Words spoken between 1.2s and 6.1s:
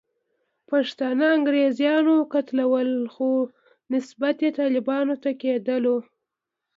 انګریزانو قتلول، خو نسبیت یې طالبانو ته کېدلو.